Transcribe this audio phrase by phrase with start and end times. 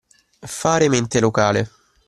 [0.59, 1.69] Fare mente locale.